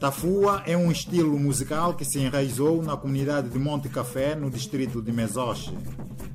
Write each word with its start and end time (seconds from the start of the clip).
Tafua 0.00 0.62
é 0.64 0.74
um 0.74 0.90
estilo 0.90 1.38
musical 1.38 1.92
que 1.92 2.06
se 2.06 2.18
enraizou 2.18 2.82
na 2.82 2.96
comunidade 2.96 3.50
de 3.50 3.58
Monte 3.58 3.90
Café, 3.90 4.34
no 4.34 4.48
distrito 4.48 5.02
de 5.02 5.12
Mesoche. 5.12 5.76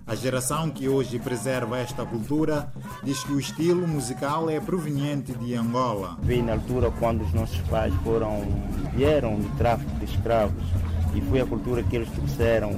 A 0.05 0.13
geração 0.13 0.69
que 0.69 0.87
hoje 0.87 1.17
preserva 1.17 1.79
esta 1.79 2.05
cultura 2.05 2.71
diz 3.03 3.23
que 3.23 3.33
o 3.33 3.39
estilo 3.39 3.87
musical 3.87 4.51
é 4.51 4.59
proveniente 4.59 5.33
de 5.33 5.55
Angola. 5.55 6.15
Veio 6.21 6.43
na 6.43 6.53
altura 6.53 6.91
quando 6.99 7.23
os 7.23 7.33
nossos 7.33 7.57
pais 7.61 7.91
foram, 8.03 8.43
vieram 8.93 9.39
do 9.39 9.57
tráfico 9.57 9.95
de 9.95 10.05
escravos 10.05 10.63
e 11.15 11.21
foi 11.21 11.41
a 11.41 11.45
cultura 11.47 11.81
que 11.81 11.95
eles 11.95 12.09
trouxeram 12.11 12.71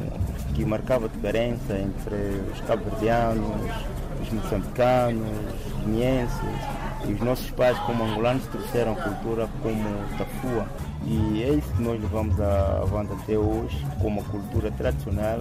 que 0.55 0.63
marcava 0.63 1.07
a 1.07 1.09
diferença 1.09 1.77
entre 1.77 2.15
os 2.49 2.61
cabo-verdianos, 2.61 3.73
os 4.21 4.29
moçambicanos, 4.31 5.27
os 5.65 5.83
guineenses 5.83 6.77
e 7.05 7.13
os 7.13 7.19
nossos 7.21 7.49
pais 7.51 7.77
como 7.79 8.03
angolanos 8.03 8.45
trouxeram 8.47 8.93
a 8.93 8.95
cultura 8.95 9.49
como 9.61 10.17
tafua. 10.17 10.67
E 11.05 11.43
é 11.43 11.53
isso 11.53 11.73
que 11.73 11.81
nós 11.81 12.01
levamos 12.01 12.39
avante 12.39 13.13
até 13.13 13.37
hoje, 13.37 13.85
como 14.01 14.23
cultura 14.25 14.71
tradicional, 14.71 15.39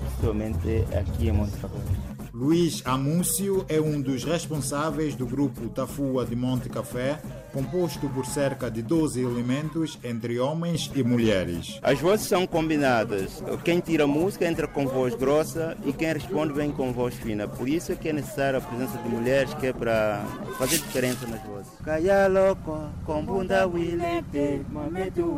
principalmente 0.00 0.84
aqui 0.98 1.28
em 1.28 1.32
Monte 1.32 1.56
Café. 1.58 2.05
Luiz 2.38 2.82
Amúcio 2.84 3.64
é 3.66 3.80
um 3.80 3.98
dos 3.98 4.22
responsáveis 4.22 5.14
do 5.14 5.24
grupo 5.24 5.70
Tafua 5.70 6.26
de 6.26 6.36
Monte 6.36 6.68
Café, 6.68 7.18
composto 7.50 8.10
por 8.10 8.26
cerca 8.26 8.70
de 8.70 8.82
12 8.82 9.22
elementos 9.22 9.98
entre 10.04 10.38
homens 10.38 10.90
e 10.94 11.02
mulheres. 11.02 11.80
As 11.82 11.98
vozes 11.98 12.26
são 12.26 12.46
combinadas. 12.46 13.42
Quem 13.64 13.80
tira 13.80 14.04
a 14.04 14.06
música 14.06 14.46
entra 14.46 14.68
com 14.68 14.86
voz 14.86 15.14
grossa 15.14 15.78
e 15.86 15.94
quem 15.94 16.12
responde 16.12 16.52
vem 16.52 16.70
com 16.70 16.92
voz 16.92 17.14
fina. 17.14 17.48
Por 17.48 17.66
isso 17.66 17.92
é 17.92 17.96
que 17.96 18.10
é 18.10 18.12
necessária 18.12 18.58
a 18.58 18.60
presença 18.60 18.98
de 18.98 19.08
mulheres, 19.08 19.54
que 19.54 19.68
é 19.68 19.72
para 19.72 20.22
fazer 20.58 20.76
diferença 20.76 21.26
nas 21.26 21.42
vozes. 21.42 21.72
Kaya 21.82 22.26
louco, 22.26 22.90
com 23.06 23.24
bunda 23.24 23.66
wilete, 23.66 24.60
mametu 24.70 25.34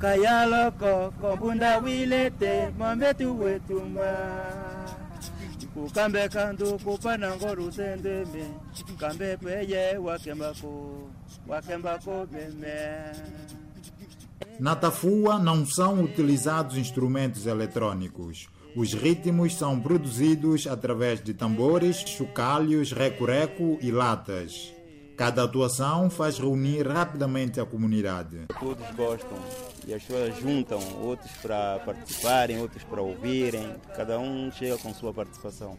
kaya 0.00 0.46
loko 0.46 1.12
kombunda 1.20 1.78
wilete 1.78 2.70
mametu 2.78 3.40
wetumba 3.40 4.16
kukambe 5.74 6.28
kandu 6.28 6.78
kupanango 6.78 7.54
rutendeme 7.54 8.44
kambe 9.00 9.36
peye 9.36 9.96
wakembako 9.98 11.10
wakembako 11.48 12.26
beme 12.26 13.12
Na 14.60 14.74
tafua 14.74 15.38
não 15.38 15.64
são 15.64 16.02
utilizados 16.02 16.76
instrumentos 16.76 17.46
eletrônicos. 17.46 18.48
Os 18.74 18.92
ritmos 18.92 19.54
são 19.54 19.80
produzidos 19.80 20.66
através 20.66 21.22
de 21.22 21.32
tambores, 21.32 21.98
chocalhos, 21.98 22.90
reco-reco 22.92 23.78
e 23.80 23.92
latas. 23.92 24.72
Cada 25.18 25.42
atuação 25.42 26.08
faz 26.08 26.38
reunir 26.38 26.86
rapidamente 26.86 27.60
a 27.60 27.66
comunidade. 27.66 28.46
Todos 28.60 28.88
gostam 28.94 29.36
e 29.84 29.92
as 29.92 30.00
pessoas 30.00 30.38
juntam, 30.38 30.78
outros 31.02 31.32
para 31.42 31.80
participarem, 31.80 32.60
outros 32.60 32.84
para 32.84 33.02
ouvirem, 33.02 33.74
cada 33.96 34.16
um 34.20 34.48
chega 34.52 34.78
com 34.78 34.94
sua 34.94 35.12
participação. 35.12 35.76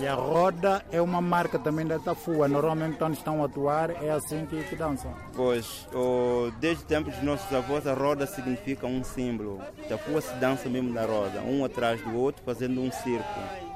E 0.00 0.06
a 0.06 0.14
roda 0.14 0.82
é 0.90 1.02
uma 1.02 1.20
marca 1.20 1.58
também 1.58 1.86
da 1.86 1.98
Tafua, 1.98 2.48
normalmente 2.48 2.96
quando 2.96 3.12
estão 3.12 3.42
a 3.42 3.46
atuar 3.46 3.90
é 4.02 4.10
assim 4.10 4.46
que, 4.46 4.62
que 4.64 4.74
dançam. 4.74 5.12
Pois, 5.34 5.86
oh, 5.92 6.50
desde 6.58 6.82
o 6.82 6.86
tempo 6.86 7.10
dos 7.10 7.22
nossos 7.22 7.52
avós 7.52 7.86
a 7.86 7.92
roda 7.92 8.26
significa 8.26 8.86
um 8.86 9.04
símbolo. 9.04 9.60
Tafua 9.86 10.22
se 10.22 10.32
dança 10.36 10.70
mesmo 10.70 10.94
na 10.94 11.04
roda, 11.04 11.42
um 11.42 11.62
atrás 11.62 12.00
do 12.00 12.16
outro 12.16 12.42
fazendo 12.42 12.80
um 12.80 12.90
círculo. 12.90 13.71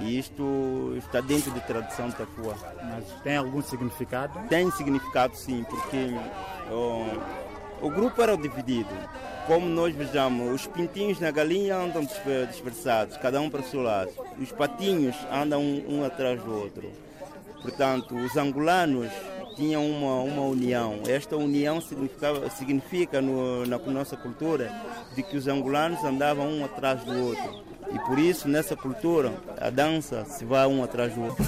E 0.00 0.18
isto 0.18 0.94
está 0.96 1.20
dentro 1.20 1.50
da 1.52 1.60
tradição 1.60 2.08
de 2.08 2.16
Tafua. 2.16 2.54
Mas 2.82 3.04
tem 3.22 3.36
algum 3.36 3.62
significado? 3.62 4.38
Tem 4.48 4.70
significado 4.72 5.36
sim, 5.36 5.64
porque 5.68 6.14
oh, 6.70 7.86
o 7.86 7.90
grupo 7.90 8.20
era 8.22 8.36
dividido. 8.36 8.90
Como 9.46 9.68
nós 9.68 9.94
vejamos, 9.94 10.54
os 10.54 10.66
pintinhos 10.66 11.20
na 11.20 11.30
galinha 11.30 11.76
andam 11.76 12.02
dispersados, 12.48 13.16
cada 13.18 13.40
um 13.40 13.50
para 13.50 13.60
o 13.60 13.64
seu 13.64 13.82
lado. 13.82 14.10
Os 14.38 14.50
patinhos 14.50 15.14
andam 15.30 15.60
um, 15.60 15.98
um 15.98 16.04
atrás 16.04 16.42
do 16.42 16.50
outro. 16.50 16.90
Portanto, 17.60 18.14
os 18.14 18.36
angolanos 18.36 19.10
tinham 19.54 19.86
uma, 19.86 20.20
uma 20.20 20.42
união. 20.42 21.00
Esta 21.06 21.36
união 21.36 21.80
significa, 21.80 22.50
significa 22.50 23.20
no, 23.20 23.66
na 23.66 23.78
nossa 23.78 24.16
cultura 24.16 24.72
de 25.14 25.22
que 25.22 25.36
os 25.36 25.46
angolanos 25.46 26.02
andavam 26.04 26.48
um 26.48 26.64
atrás 26.64 27.02
do 27.04 27.28
outro. 27.28 27.63
E 27.92 27.98
por 28.00 28.18
isso, 28.18 28.48
nessa 28.48 28.76
cultura, 28.76 29.32
a 29.60 29.70
dança 29.70 30.24
se 30.24 30.44
vai 30.44 30.66
um 30.66 30.82
atrás 30.82 31.14
do 31.14 31.22
outro. 31.22 31.44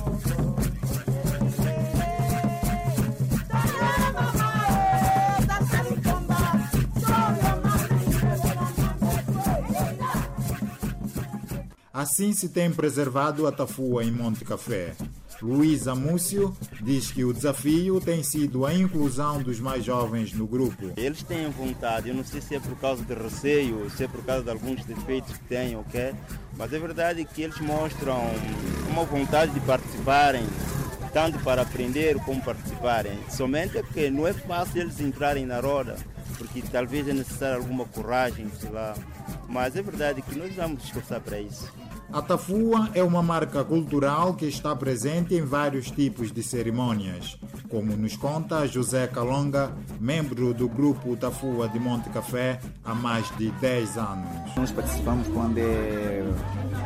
Assim 11.93 12.33
se 12.35 12.51
tem 12.51 12.71
preservado 12.71 13.47
a 13.47 13.53
tafua 13.53 14.05
em 14.05 14.11
Monte 14.11 14.45
Café. 14.45 14.95
Luiz 15.43 15.87
Amúcio 15.87 16.57
diz 16.81 17.11
que 17.11 17.25
o 17.25 17.33
desafio 17.33 18.01
tem 18.01 18.23
sido 18.23 18.65
a 18.65 18.73
inclusão 18.73 19.43
dos 19.43 19.61
mais 19.61 19.85
jovens 19.85 20.33
no 20.33 20.47
grupo. 20.47 20.93
Eles 20.97 21.23
têm 21.23 21.49
vontade, 21.51 22.09
eu 22.09 22.15
não 22.15 22.25
sei 22.25 22.41
se 22.41 22.55
é 22.55 22.61
por 22.61 22.77
causa 22.77 23.05
de 23.05 23.15
receio, 23.15 23.91
se 23.91 24.05
é 24.05 24.09
por 24.09 24.25
causa 24.25 24.45
de 24.45 24.51
alguns 24.51 24.85
defeitos 24.85 25.37
que 25.37 25.45
têm 25.45 25.77
okay? 25.77 26.15
mas 26.57 26.73
é 26.73 26.79
verdade 26.79 27.25
que 27.25 27.43
eles 27.43 27.59
mostram 27.61 28.19
uma 28.89 29.05
vontade 29.05 29.53
de 29.53 29.61
participarem, 29.61 30.45
tanto 31.13 31.39
para 31.41 31.63
aprender 31.63 32.17
como 32.21 32.43
participarem. 32.43 33.19
Somente 33.31 33.83
que 33.93 34.11
não 34.11 34.27
é 34.27 34.33
fácil 34.33 34.81
eles 34.83 35.01
entrarem 35.01 35.45
na 35.45 35.61
roda, 35.61 35.97
porque 36.39 36.63
talvez 36.63 37.07
é 37.09 37.13
necessário 37.13 37.59
alguma 37.59 37.85
coragem, 37.85 38.51
sei 38.59 38.71
lá. 38.71 38.95
Mas 39.49 39.77
é 39.77 39.83
verdade 39.83 40.23
que 40.23 40.37
nós 40.39 40.55
vamos 40.55 40.85
esforçar 40.85 41.21
para 41.21 41.41
isso. 41.41 41.71
A 42.13 42.23
tafua 42.23 42.89
é 42.95 43.03
uma 43.03 43.23
marca 43.23 43.65
cultural 43.65 44.35
que 44.35 44.47
está 44.47 44.75
presente 44.77 45.35
em 45.35 45.43
vários 45.43 45.91
tipos 45.91 46.31
de 46.31 46.43
cerimônias, 46.43 47.37
como 47.69 47.97
nos 47.97 48.17
conta 48.17 48.67
José 48.67 49.09
Calonga, 49.09 49.73
membro 50.01 50.55
do 50.55 50.69
grupo 50.69 51.17
Tafua 51.17 51.69
de 51.69 51.81
Monte 51.81 52.09
Café 52.11 52.61
há 52.85 52.95
mais 52.95 53.29
de 53.37 53.51
10 53.51 53.99
anos. 53.99 54.55
Nós 54.57 54.71
participamos 54.71 55.27
quando 55.29 55.59
é 55.59 56.25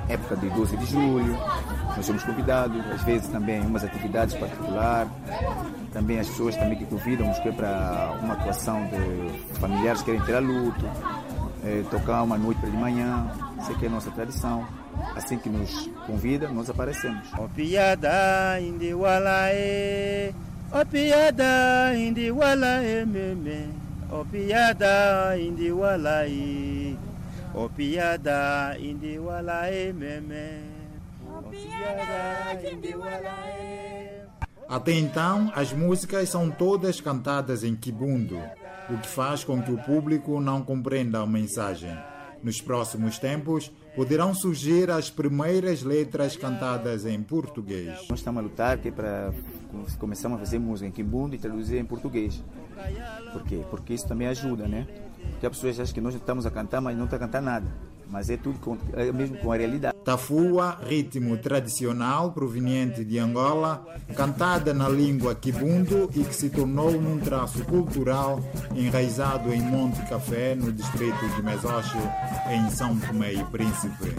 época 0.09 0.37
de 0.37 0.49
12 0.49 0.77
de 0.79 0.87
julho, 0.87 1.37
nós 1.95 2.07
somos 2.07 2.23
convidados, 2.25 2.81
às 2.91 3.03
vezes 3.03 3.29
também 3.29 3.61
umas 3.61 3.85
atividades 3.85 4.35
particulares, 4.35 5.13
também 5.93 6.19
as 6.19 6.29
pessoas 6.29 6.57
também 6.57 6.79
que 6.79 6.87
convidam-nos 6.87 7.39
para 7.39 8.19
uma 8.23 8.35
atuação 8.35 8.81
de 8.87 9.59
familiares 9.59 10.01
que 10.01 10.07
querem 10.07 10.23
ter 10.23 10.37
a 10.37 10.41
luto, 10.41 10.85
é, 11.63 11.85
tocar 11.91 12.23
uma 12.23 12.39
noite 12.39 12.59
para 12.61 12.71
de 12.71 12.77
manhã, 12.77 13.31
isso 13.61 13.71
aqui 13.71 13.85
é 13.85 13.89
a 13.89 13.91
nossa 13.93 14.11
tradição. 14.11 14.80
Assim 15.17 15.39
que 15.39 15.49
nos 15.49 15.89
convida, 16.07 16.49
nós 16.49 16.71
aparecemos. 16.71 17.33
O 17.39 17.49
piada 17.49 18.61
indiwalae, 18.61 20.35
o 20.73 20.87
piada 20.87 21.95
indiwalae 21.97 23.05
meme, 23.07 23.69
o 24.11 24.25
piada 24.25 25.37
indiwalae, 25.39 26.99
o 27.55 27.69
piada 27.69 28.77
indiwalae 28.79 29.93
meme, 29.93 30.63
o 31.27 31.43
piada 31.51 32.71
indiwalae. 32.73 34.21
Até 34.69 34.93
então, 34.93 35.51
as 35.55 35.73
músicas 35.73 36.29
são 36.29 36.49
todas 36.49 37.01
cantadas 37.01 37.65
em 37.65 37.75
kibundo, 37.75 38.39
o 38.89 38.97
que 38.99 39.09
faz 39.09 39.43
com 39.43 39.61
que 39.61 39.73
o 39.73 39.79
público 39.79 40.41
não 40.41 40.63
compreenda 40.63 41.21
a 41.21 41.27
mensagem. 41.27 41.99
Nos 42.43 42.61
próximos 42.61 43.19
tempos, 43.19 43.71
poderão 43.95 44.35
surgir 44.35 44.91
as 44.91 45.11
primeiras 45.11 45.83
letras 45.83 46.37
cantadas 46.37 47.05
em 47.05 47.23
português. 47.23 48.07
Nós 48.09 48.21
estamos 48.21 48.41
a 48.41 48.43
lutar 48.43 48.79
que 48.79 48.89
é 48.89 48.91
para 48.91 49.33
começar 49.99 50.33
a 50.33 50.39
fazer 50.39 50.59
música 50.59 50.89
em 50.89 50.91
quimbundo 50.91 51.35
e 51.35 51.39
traduzir 51.39 51.79
em 51.79 51.85
português. 51.85 52.43
Por 53.33 53.43
quê? 53.45 53.63
Porque 53.71 53.93
isso 53.93 54.09
também 54.09 54.27
ajuda, 54.27 54.67
né? 54.67 54.87
Porque 55.33 55.47
as 55.47 55.53
pessoas 55.53 55.81
acham 55.81 55.95
que 55.95 56.01
nós 56.01 56.15
estamos 56.15 56.47
a 56.47 56.51
cantar, 56.51 56.81
mas 56.81 56.97
não 56.97 57.05
está 57.05 57.17
a 57.17 57.21
cantar 57.21 57.43
nada. 57.43 57.67
Mas 58.09 58.31
é 58.31 58.37
tudo 58.37 58.59
com, 58.59 58.77
é 58.95 59.13
mesmo 59.13 59.37
com 59.37 59.53
a 59.53 59.57
realidade. 59.57 59.97
Tafua, 60.11 60.77
ritmo 60.89 61.37
tradicional 61.37 62.33
proveniente 62.33 63.05
de 63.05 63.17
Angola, 63.17 63.87
cantada 64.17 64.75
na 64.75 64.89
língua 64.89 65.37
kibundo 65.37 66.11
e 66.13 66.25
que 66.25 66.35
se 66.35 66.51
tornou 66.51 66.91
num 67.01 67.21
traço 67.21 67.65
cultural 67.65 68.41
enraizado 68.75 69.55
em 69.55 69.63
Monte 69.63 70.03
Café, 70.09 70.57
no 70.57 70.73
distrito 70.73 71.29
de 71.37 71.43
Mesoche, 71.45 71.97
em 72.51 72.69
São 72.73 72.99
Tomé 72.99 73.35
e 73.35 73.45
Príncipe. 73.45 74.13